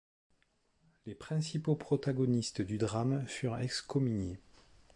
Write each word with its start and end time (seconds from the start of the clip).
Les 1.05 1.13
principaux 1.13 1.75
protagonistes 1.75 2.63
du 2.63 2.79
drame 2.79 3.23
furent 3.27 3.57
excommuniés. 3.59 4.39